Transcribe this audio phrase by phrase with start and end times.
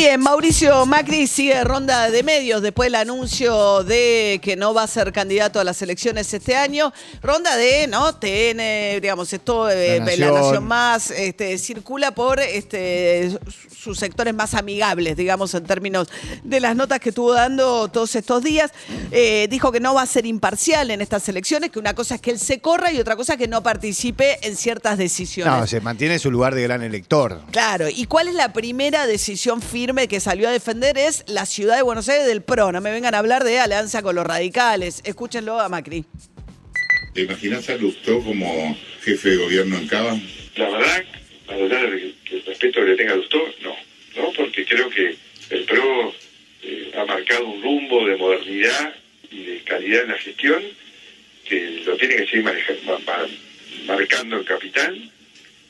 [0.00, 4.86] Bien, Mauricio Macri sigue ronda de medios después del anuncio de que no va a
[4.86, 6.90] ser candidato a las elecciones este año.
[7.20, 8.14] Ronda de, ¿no?
[8.14, 10.30] TN, digamos, esto, eh, La.
[10.30, 10.64] Nación.
[10.64, 13.38] Más, este, circula por este,
[13.76, 16.08] sus sectores más amigables, digamos, en términos
[16.44, 18.72] de las notas que estuvo dando todos estos días.
[19.10, 22.22] Eh, dijo que no va a ser imparcial en estas elecciones, que una cosa es
[22.22, 25.54] que él se corra y otra cosa es que no participe en ciertas decisiones.
[25.54, 27.42] No, se mantiene su lugar de gran elector.
[27.50, 30.96] Claro, ¿y cuál es la primera decisión firme que salió a defender?
[30.96, 32.70] Es la ciudad de Buenos Aires del PRO.
[32.70, 35.02] No me vengan a hablar de alianza con los radicales.
[35.04, 36.04] Escúchenlo a Macri.
[37.12, 40.16] ¿Te imaginas a Lustó como jefe de gobierno en Cava?
[40.54, 41.04] La verdad,
[41.48, 43.76] a verdad que que el respeto que le tenga a Lustó, no.
[44.16, 45.16] No, porque creo que
[45.50, 46.14] el PRO
[46.62, 48.94] eh, ha marcado un rumbo de modernidad
[49.28, 50.62] y de calidad en la gestión
[51.44, 52.44] que lo tiene que seguir
[53.86, 55.10] marcando el capital.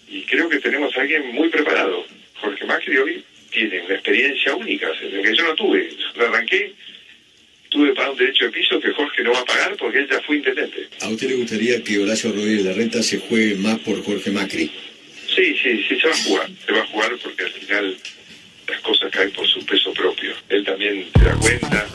[0.08, 2.04] Y creo que tenemos a alguien muy preparado.
[2.40, 5.90] Jorge Macri hoy tiene una experiencia única, la que yo no tuve.
[6.16, 6.72] Yo arranqué,
[7.68, 10.20] tuve para un derecho de piso que Jorge no va a pagar porque él ya
[10.22, 10.88] fue intendente.
[11.00, 14.70] ¿A usted le gustaría que Horacio Rodríguez Larreta se juegue más por Jorge Macri?
[15.34, 16.50] Sí, sí, sí, se va a jugar.
[16.66, 17.96] Se va a jugar porque al final
[18.68, 20.32] las cosas caen por su peso propio.
[20.48, 21.88] Él también se da cuenta.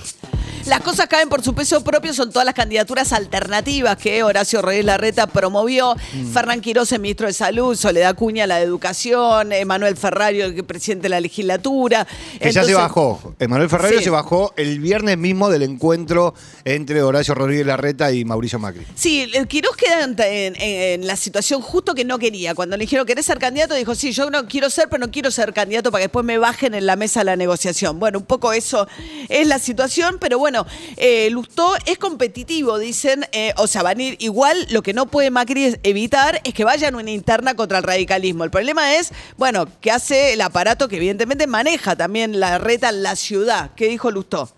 [0.66, 4.84] Las cosas caen por su peso propio, son todas las candidaturas alternativas que Horacio Reyes
[4.86, 5.96] Larreta promovió.
[6.34, 11.04] Fernán Quiroz, el ministro de Salud, Soledad Cuña, la de Educación, Emanuel Ferrario, el presidente
[11.04, 12.08] de la legislatura.
[12.40, 13.36] Que ya se bajó.
[13.40, 14.06] Emanuel Ferrerio Sí.
[14.06, 18.86] se bajó el viernes mismo del encuentro entre Horacio Rodríguez Larreta y Mauricio Macri.
[18.96, 22.56] Sí, Quirós queda en, en- en la situación justo que no quería.
[22.56, 23.76] Cuando le dijeron, ¿querés ser candidato?
[23.76, 26.40] Dijo, sí, yo no quiero ser, pero no quiero ser candidato para que después me
[26.40, 28.00] bajen en la mesa la negociación.
[28.00, 28.88] Bueno, un poco eso
[29.30, 30.55] es la situación, pero bueno,
[30.98, 35.08] eh, Lustó es competitivo, dicen, eh, o sea, van a ir igual, lo que no
[35.08, 38.44] puede Macri evitar es que vayan una interna contra el radicalismo.
[38.44, 43.16] El problema es, bueno, que hace el aparato que evidentemente maneja también la reta la
[43.16, 43.72] ciudad.
[43.76, 44.50] ¿Qué dijo Lustó?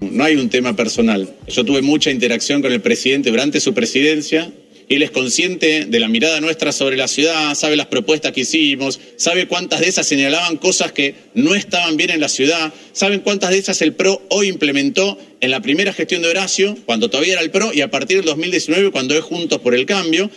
[0.00, 1.34] No hay un tema personal.
[1.46, 4.50] Yo tuve mucha interacción con el presidente durante su presidencia.
[4.90, 8.98] Él es consciente de la mirada nuestra sobre la ciudad, sabe las propuestas que hicimos,
[9.14, 13.50] sabe cuántas de esas señalaban cosas que no estaban bien en la ciudad, saben cuántas
[13.50, 17.42] de esas el PRO hoy implementó en la primera gestión de Horacio, cuando todavía era
[17.42, 20.28] el PRO, y a partir del 2019, cuando es Juntos por el Cambio.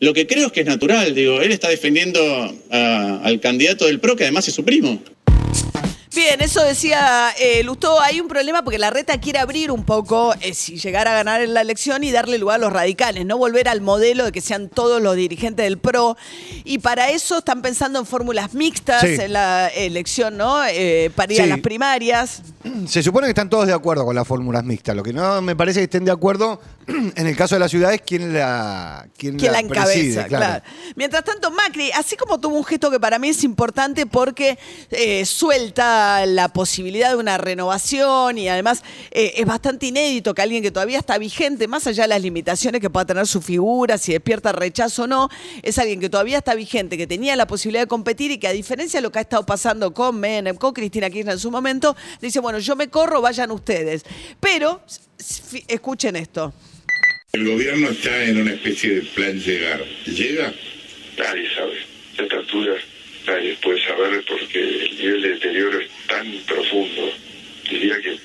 [0.00, 2.20] Lo que creo es que es natural, digo, él está defendiendo
[2.70, 5.00] al candidato del PRO, que además es su primo.
[6.12, 8.00] Bien, eso decía eh, Lustó.
[8.00, 11.40] Hay un problema porque la reta quiere abrir un poco, eh, si llegara a ganar
[11.40, 14.40] en la elección, y darle lugar a los radicales, no volver al modelo de que
[14.40, 16.16] sean todos los dirigentes del PRO.
[16.64, 19.16] Y para eso están pensando en fórmulas mixtas Sí.
[19.20, 20.64] en la elección, ¿no?
[20.66, 22.42] Eh, para ir a las primarias.
[22.86, 24.94] Se supone que están todos de acuerdo con las fórmulas mixtas.
[24.94, 27.92] Lo que no me parece que estén de acuerdo en el caso de la ciudad
[27.94, 30.64] es quién la, quién la preside, encabeza, claro.
[30.96, 34.58] Mientras tanto, Macri, así como tuvo un gesto que para mí es importante porque
[34.90, 40.62] eh, suelta la posibilidad de una renovación y además eh, es bastante inédito que alguien
[40.62, 44.12] que todavía está vigente, más allá de las limitaciones que pueda tener su figura, si
[44.12, 45.28] despierta rechazo o no,
[45.62, 48.52] es alguien que todavía está vigente, que tenía la posibilidad de competir y que a
[48.52, 51.96] diferencia de lo que ha estado pasando con Menem, con Cristina Kirchner en su momento,
[52.20, 54.04] dice, bueno, yo me corro, vayan ustedes.
[54.40, 54.82] Pero,
[55.68, 56.52] escuchen esto.
[57.32, 59.84] El gobierno está en una especie de plan llegar.
[60.04, 60.52] ¿Llega?
[61.16, 61.78] Nadie sabe.
[62.18, 62.74] A esta altura
[63.26, 67.12] nadie puede saber porque el nivel de deterioro es tan profundo.
[67.70, 68.18] Diría que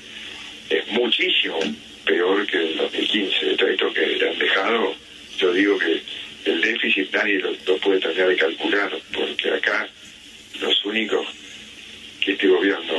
[0.69, 1.59] es muchísimo
[2.03, 4.95] peor que el 2015, el trayecto que le han dejado.
[5.37, 6.01] Yo digo que
[6.45, 9.87] el déficit nadie lo, lo puede terminar de calcular porque acá
[10.59, 11.27] los únicos
[12.21, 12.93] que este gobierno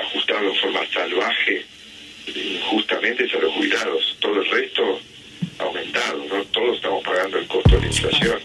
[0.00, 1.64] ajustado en forma salvaje
[2.26, 4.16] injustamente a los jubilados.
[4.20, 5.00] Todo el resto
[5.58, 6.44] aumentado, ¿no?
[6.46, 8.40] Todos estamos pagando el costo de la inflación.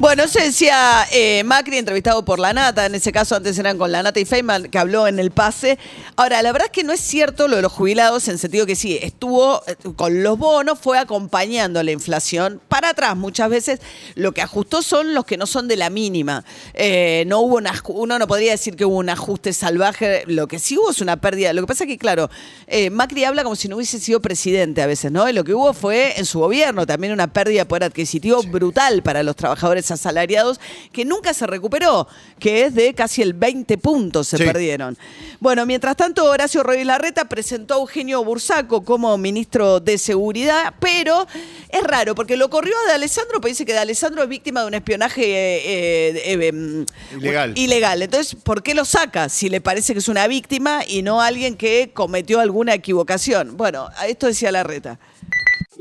[0.00, 3.92] Bueno, eso decía eh, Macri, entrevistado por La Nata, en ese caso antes eran con
[3.92, 5.78] La Nata y Feynman, que habló en el pase.
[6.16, 8.76] Ahora, la verdad es que no es cierto lo de los jubilados, en sentido que
[8.76, 13.80] sí, estuvo eh, con los bonos, fue acompañando la inflación para atrás muchas veces.
[14.14, 16.46] Lo que ajustó son los que no son de la mínima.
[16.72, 20.58] Eh, no hubo una, uno no podría decir que hubo un ajuste salvaje, lo que
[20.58, 21.52] sí hubo es una pérdida.
[21.52, 22.30] Lo que pasa es que, claro,
[22.68, 25.28] eh, Macri habla como si no hubiese sido presidente a veces, ¿no?
[25.28, 29.02] Y lo que hubo fue en su gobierno también una pérdida de poder adquisitivo brutal
[29.02, 30.60] para los trabajadores asalariados
[30.92, 32.06] que nunca se recuperó,
[32.38, 34.44] que es de casi el 20 puntos se Sí.
[34.44, 34.96] perdieron.
[35.40, 41.26] Bueno, mientras tanto, Horacio Rodríguez Larreta presentó a Eugenio Bursaco como ministro de Seguridad, pero
[41.68, 44.60] es raro, porque lo corrió a De Alessandro, pero dice que De Alessandro es víctima
[44.62, 46.86] de un espionaje eh, eh, eh, em,
[47.18, 47.52] Ilegal.
[47.56, 48.02] ilegal.
[48.02, 51.56] Entonces, ¿por qué lo saca si le parece que es una víctima y no alguien
[51.56, 53.56] que cometió alguna equivocación?
[53.56, 54.98] Bueno, a esto decía Larreta.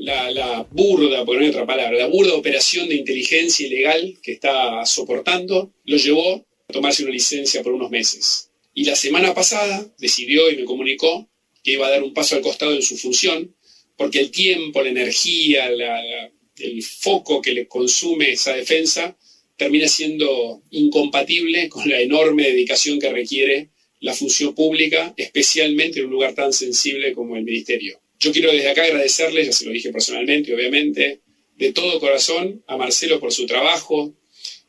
[0.10, 4.34] La, la burda, por no hay otra palabra, la burda operación de inteligencia ilegal que
[4.34, 8.50] está soportando, lo llevó a tomarse una licencia por unos meses.
[8.74, 11.30] Y la semana pasada decidió y me comunicó
[11.64, 13.56] que iba a dar un paso al costado en su función,
[13.98, 19.18] porque el tiempo, la energía, el foco que le consume esa defensa
[19.58, 23.70] termina siendo incompatible con la enorme dedicación que requiere
[24.00, 28.00] la función pública, especialmente en un lugar tan sensible como el ministerio.
[28.22, 31.22] Yo quiero desde acá agradecerle, ya se lo dije personalmente, obviamente,
[31.56, 34.14] de todo corazón a Marcelo por su trabajo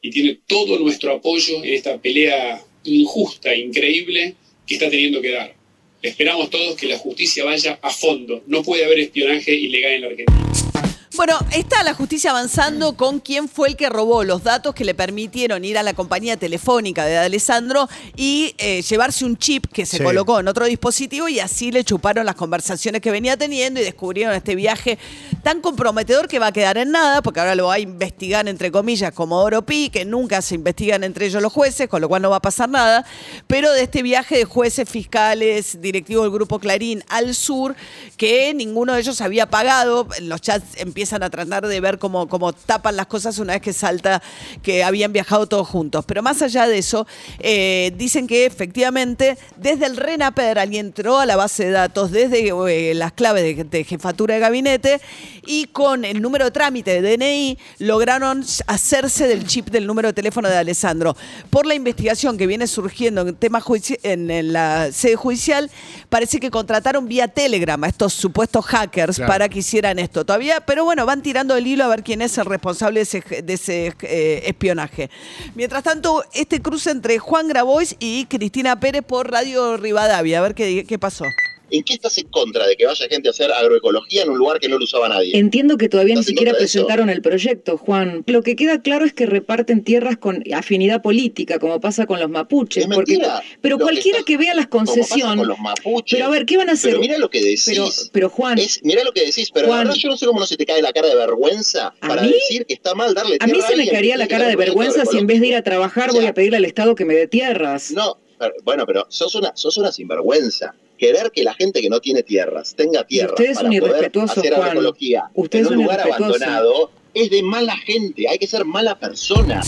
[0.01, 5.57] y tiene todo nuestro apoyo en esta pelea injusta, increíble que está teniendo que dar.
[6.01, 8.45] Esperamos todos que la justicia vaya a fondo.
[8.47, 10.70] No puede haber espionaje ilegal en la Argentina.
[11.17, 14.95] Bueno, está la justicia avanzando con quién fue el que robó los datos que le
[14.95, 19.97] permitieron ir a la compañía telefónica de Alessandro y eh, llevarse un chip que se
[19.99, 20.05] Sí.
[20.05, 24.33] colocó en otro dispositivo y así le chuparon las conversaciones que venía teniendo y descubrieron
[24.37, 24.99] este viaje
[25.43, 28.71] tan comprometedor que va a quedar en nada, porque ahora lo va a investigar entre
[28.71, 32.23] comillas como Oro Pi, que nunca se investigan entre ellos los jueces, con lo cual
[32.23, 33.05] no va a pasar nada,
[33.49, 37.75] pero de este viaje de jueces fiscales, directivos del Grupo Clarín al sur,
[38.17, 42.53] que ninguno de ellos había pagado, los chats empiezan a tratar de ver cómo, cómo
[42.53, 44.23] tapan las cosas una vez que salta
[44.63, 46.05] que habían viajado todos juntos.
[46.07, 47.07] Pero más allá de eso,
[47.39, 52.49] eh, dicen que efectivamente desde el RENAPER alguien entró a la base de datos, desde
[52.51, 55.01] eh, las claves de, de jefatura de gabinete
[55.47, 60.13] y con el número de trámite de DNI lograron hacerse del chip del número de
[60.13, 61.17] teléfono de Alessandro.
[61.49, 65.71] Por la investigación que viene surgiendo en, tema judici- en, en la sede judicial,
[66.09, 69.29] parece que contrataron vía Telegram a estos supuestos hackers Claro.
[69.33, 70.25] para que hicieran esto.
[70.25, 73.43] Todavía, pero bueno, van tirando el hilo a ver quién es el responsable de ese,
[73.43, 75.09] de ese eh, espionaje.
[75.55, 80.57] Mientras tanto, este cruce entre Juan Grabois y Cristina Pérez por Radio Rivadavia, a ver
[80.57, 81.27] qué, qué pasó.
[81.71, 84.59] ¿En qué estás en contra de que vaya gente a hacer agroecología en un lugar
[84.61, 85.37] que no lo usaba nadie?
[85.37, 88.25] Entiendo que todavía ni ¿Estás en siquiera presentaron el proyecto, Juan.
[88.27, 92.29] Lo que queda claro es que reparten tierras con afinidad política, como pasa con los
[92.31, 92.85] mapuches.
[92.85, 93.43] Es porque, mentira.
[93.61, 95.37] pero Lo que cualquiera que vea las concesiones.
[95.39, 96.17] con los mapuches.
[96.19, 96.91] Pero a ver, ¿qué van a hacer?
[96.91, 97.65] Pero mira lo que decís.
[97.67, 99.79] Pero, pero Juan, Es, mira lo que decís, pero Juan.
[99.79, 102.09] la verdad yo no sé cómo no se te cae la cara de vergüenza ¿A
[102.09, 102.33] para mí?
[102.33, 105.05] decir que está mal darle a mí tierra se me caería la cara de vergüenza
[105.05, 107.05] si en vez de ir a trabajar O sea, voy a pedirle al Estado que
[107.05, 107.91] me dé tierras.
[107.93, 110.75] No, pero- bueno, pero sos una, sos una sinvergüenza.
[111.01, 113.91] Querer que la gente que no tiene tierras tenga tierras usted es para un poder
[113.97, 114.69] irrespetuoso, hacer Juan.
[114.69, 118.29] agroecología Usted en es un un lugar abandonado es de mala gente.
[118.29, 119.63] Hay que ser mala persona.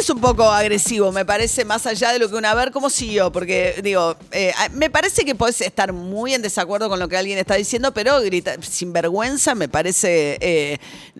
[0.00, 2.52] Es un poco agresivo, me parece, más allá de lo que una...
[2.52, 6.40] A ver cómo siguió, porque digo, eh, a- me parece que puedes estar muy en
[6.42, 10.78] desacuerdo con lo que alguien está diciendo, pero grita, sin vergüenza me parece eh,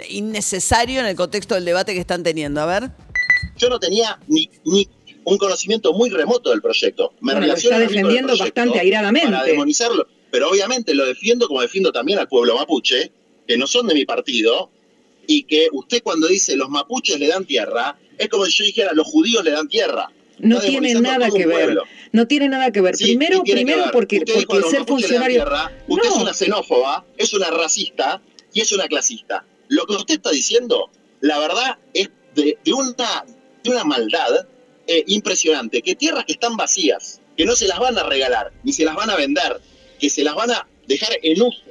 [0.09, 2.61] innecesario en el contexto del debate que están teniendo.
[2.61, 2.91] A ver.
[3.57, 4.89] Yo no tenía ni, ni
[5.29, 7.13] un conocimiento muy remoto del proyecto.
[7.21, 9.29] Me Bueno, lo está defendiendo bastante airadamente.
[9.31, 10.07] Para demonizarlo.
[10.31, 13.13] Pero obviamente lo defiendo como defiendo también al pueblo mapuche,
[13.47, 14.71] que no son de mi partido,
[15.27, 18.93] y que usted cuando dice los mapuches le dan tierra, es como si yo dijera
[18.95, 20.11] los judíos le dan tierra.
[20.39, 21.79] No tiene nada que ver.
[22.13, 22.95] No tiene nada que ver.
[22.95, 23.91] Primero, primero ver.
[23.93, 25.43] porque, Usted porque ser funcionario.
[25.43, 26.15] tierra, usted No.
[26.17, 28.23] es una xenófoba, es una racista
[28.55, 29.45] y es una clasista.
[29.69, 30.89] Lo que usted está diciendo,
[31.21, 33.25] la verdad, es de, de una,
[33.63, 34.47] de una maldad
[34.89, 35.83] eh, impresionante.
[35.83, 38.97] Que tierras que están vacías, que no se las van a regalar, ni se las
[38.97, 39.61] van a vender,
[40.01, 41.63] que se las van a dejar en uso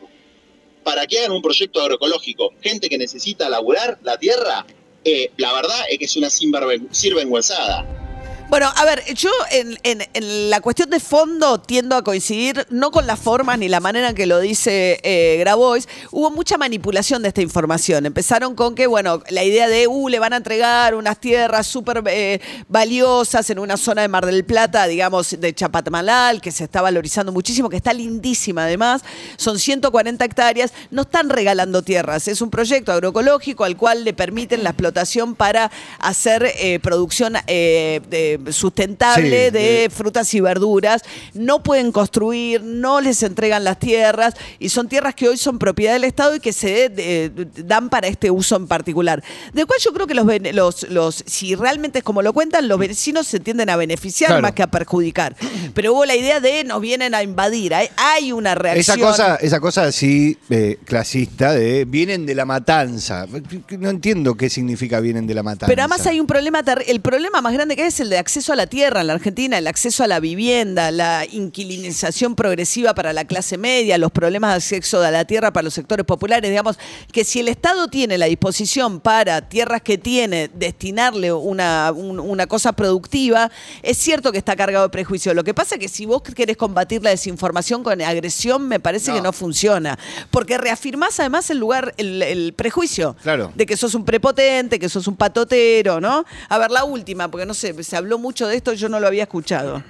[0.84, 2.54] para que hagan un proyecto agroecológico.
[2.62, 4.66] Gente que necesita laburar la tierra,
[5.04, 8.07] eh, la verdad es que es una sinvergüen- sinvergüenzada.
[8.50, 13.20] Bueno, a ver, yo en, la cuestión de fondo tiendo a coincidir, no con las
[13.20, 15.90] formas ni la manera en que lo dice eh, Grabois.
[16.12, 18.06] Hubo mucha manipulación de esta información.
[18.06, 22.02] Empezaron con que, bueno, la idea de, uh, le van a entregar unas tierras súper
[22.08, 22.40] eh,
[22.70, 27.34] valiosas en una zona de Mar del Plata, digamos, de Chapatmalal, que se está valorizando
[27.34, 29.02] muchísimo, que está lindísima además.
[29.36, 30.72] Son 140 hectáreas.
[30.90, 32.30] No están regalando tierras.
[32.30, 38.37] Es un proyecto agroecológico al cual le permiten la explotación para hacer eh, producción de
[38.46, 41.02] eh, sustentable Sí, de frutas y verduras.
[41.34, 45.94] No pueden construir, no les entregan las tierras y son tierras que hoy son propiedad
[45.94, 49.24] del Estado y que se eh, dan para este uso en particular.
[49.54, 52.80] De cual yo creo que los, los, los, si realmente es como lo cuentan, los
[52.80, 54.42] vecinos se tienden a beneficiar Claro.
[54.42, 55.36] más que a perjudicar.
[55.74, 57.74] Pero hubo la idea de nos vienen a invadir.
[57.74, 59.00] Hay, hay una reacción.
[59.00, 63.26] Esa cosa, esa cosa así eh, clasista de vienen de la matanza.
[63.78, 65.68] No entiendo qué significa vienen de la matanza.
[65.68, 68.58] Pero además hay un problema, el problema más grande que es el de acceso a
[68.58, 73.24] la tierra en la Argentina, el acceso a la vivienda, la inquilinización progresiva para la
[73.24, 76.50] clase media, los problemas de acceso a la tierra para los sectores populares.
[76.52, 76.78] Digamos
[77.14, 82.48] que si el Estado tiene la disposición para tierras que tiene, destinarle una, un- una
[82.48, 83.50] cosa productiva,
[83.82, 85.34] es cierto que está cargado de prejuicio.
[85.34, 89.14] Lo que pasa es que si vos querés combatir la desinformación con agresión, me parece
[89.14, 89.98] que no funciona.
[90.32, 93.54] Porque reafirmás además el lugar, el, el prejuicio Claro.
[93.56, 96.26] de que sos un prepotente, que sos un patotero, ¿no?
[96.50, 99.08] A ver, la última, porque no sé, se habló mucho de esto, yo no lo
[99.08, 99.84] había escuchado.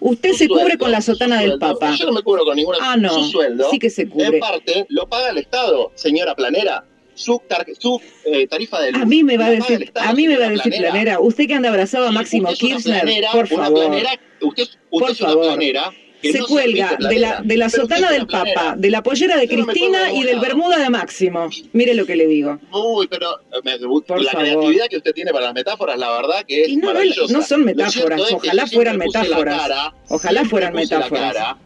[0.00, 1.78] Usted Su se cubre con la sotana del sueldo.
[1.78, 1.94] Papa.
[1.96, 2.78] Yo no me cubro con ninguna.
[2.80, 3.10] Ah, no.
[3.10, 4.26] Su sueldo, Sí que se cubre.
[4.26, 6.84] En parte, lo paga el Estado, señora Planera.
[7.16, 9.00] Su, tar- su eh, tarifa de luz.
[9.00, 11.20] A mí me va a decir, Estado, a mí me va a decir planera.
[11.20, 13.86] Usted que anda abrazado a Máximo usted es una Kirchner, planera, por una favor.
[13.86, 14.10] planera,
[14.42, 15.46] usted, usted Por es una favor.
[15.46, 15.92] planera
[16.32, 18.54] se no cuelga de la, de la sotana del planera.
[18.62, 21.48] Papa, de la pollera de Yo Cristina y del bermuda de Máximo.
[21.72, 22.58] Mire lo que le digo.
[22.72, 23.28] Uy, pero
[23.64, 24.46] me- Por la favor.
[24.46, 27.32] creatividad que usted tiene para las metáforas, la verdad que es Y no, no, maravillosa.
[27.32, 29.60] no son metáforas, ojalá fueran metáforas.
[29.62, 31.34] cara, Ojalá fueran metáforas.
[31.34, 31.58] cara,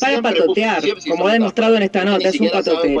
[0.00, 3.00] Para puse- patotear, como ha demostrado en esta nota, es un patotero.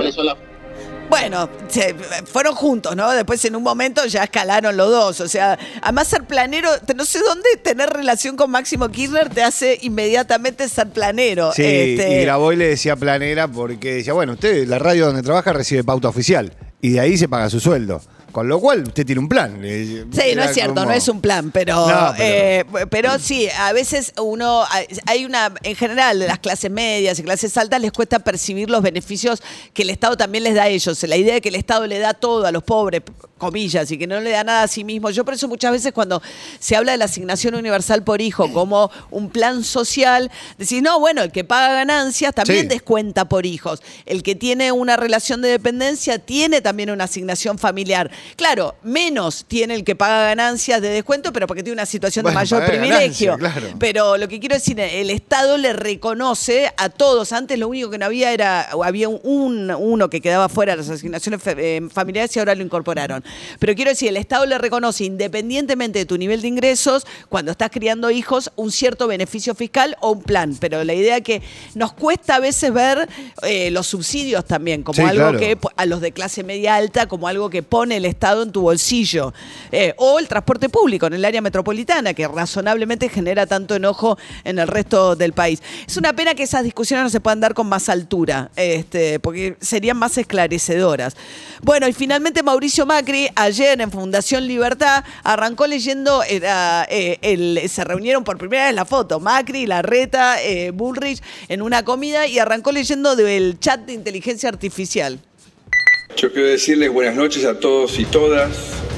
[1.10, 3.10] Bueno, se- fueron juntos, ¿no?
[3.10, 5.20] Después en un momento ya escalaron los dos.
[5.20, 9.42] O sea, además ser planero, te- no sé dónde tener relación con Máximo Kirchner te
[9.42, 11.52] hace inmediatamente ser planero.
[11.52, 15.22] Sí, Este, y grabó y le decía planera porque decía, bueno, usted, la radio donde
[15.22, 18.00] trabaja recibe pauta oficial y de ahí se paga su sueldo.
[18.32, 19.60] Con lo cual, usted tiene un plan.
[19.62, 23.48] Sí, no es cierto, como- no es un plan, pero, No, pero- eh, pero sí,
[23.58, 24.64] a veces uno,
[25.06, 28.82] hay una, en general, de las clases medias y clases altas les cuesta percibir los
[28.82, 29.42] beneficios
[29.74, 31.02] que el Estado también les da a ellos.
[31.04, 33.02] La idea de que el Estado le da todo a los pobres,
[33.38, 35.08] comillas, y que no le da nada a sí mismo.
[35.10, 36.20] Yo por eso muchas veces cuando
[36.58, 41.22] se habla de la asignación universal por hijo como un plan social, decís, no, bueno,
[41.22, 42.66] el que paga ganancias también Sí.
[42.68, 43.80] descuenta por hijos.
[44.04, 48.10] El que tiene una relación de dependencia tiene también una asignación familiar.
[48.36, 52.38] Claro, menos tiene el que paga ganancias de descuento, pero porque tiene una situación Bueno,
[52.38, 53.36] de mayor privilegio.
[53.36, 53.76] ganancia, claro.
[53.78, 57.32] Pero lo que quiero decir, el Estado le reconoce a todos.
[57.32, 60.88] Antes lo único que no había era, había un, uno que quedaba fuera de las
[60.90, 63.22] asignaciones eh, familiares y ahora lo incorporaron.
[63.58, 67.70] Pero quiero decir, el Estado le reconoce, independientemente de tu nivel de ingresos, cuando estás
[67.70, 70.56] criando hijos, un cierto beneficio fiscal o un plan.
[70.60, 71.42] Pero la idea que
[71.74, 73.08] nos cuesta a veces ver
[73.42, 75.38] eh, los subsidios también, como Sí, algo claro.
[75.38, 78.60] que a los de clase media alta, como algo que pone el Estado en tu
[78.62, 79.32] bolsillo.
[79.72, 84.58] Eh, o el transporte público en el área metropolitana, que razonablemente genera tanto enojo en
[84.58, 85.62] el resto del país.
[85.86, 89.56] Es una pena que esas discusiones no se puedan dar con más altura, este, porque
[89.60, 91.16] serían más esclarecedoras.
[91.62, 98.24] Bueno, y finalmente Mauricio Macri, ayer en Fundación Libertad, arrancó leyendo, eh, el- se reunieron
[98.24, 103.14] por primera vez la foto, Macri, Larreta, eh, Bullrich, en una comida y arrancó leyendo
[103.16, 105.20] del chat de inteligencia artificial.
[106.20, 108.50] Yo quiero decirles buenas noches a todos y todas.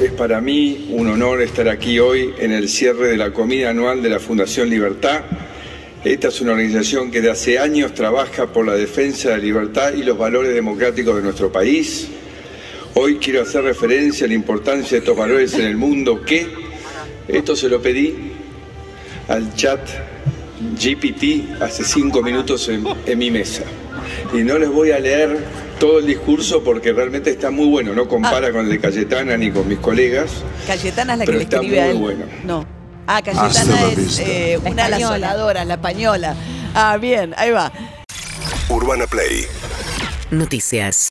[0.03, 4.03] Es para mí un honor estar aquí hoy en el cierre de la comida anual
[4.03, 5.21] de la Fundación Libertad.
[6.03, 9.95] Esta es una organización que de hace años trabaja por la defensa de la libertad
[9.95, 12.09] y los valores democráticos de nuestro país.
[12.95, 16.49] Hoy quiero hacer referencia a la importancia de estos valores en el mundo que,
[17.29, 18.33] esto se lo pedí
[19.29, 19.79] al chat
[20.75, 23.63] GPT hace cinco minutos en, en mi mesa.
[24.35, 25.39] Y no les voy a leer
[25.83, 29.51] todo el discurso porque realmente está muy bueno, no compara con el de Cayetana ni
[29.51, 30.31] con mis colegas.
[30.65, 31.99] Cayetana es la Pero que le está escribe a muy él.
[31.99, 32.25] bueno.
[32.45, 32.65] No.
[33.09, 36.37] Ah, Cayetana la es eh, La una de las soladoras, la española.
[36.73, 37.73] Ah, bien, ahí va.
[38.69, 39.45] Urbana Play
[40.31, 41.11] Noticias.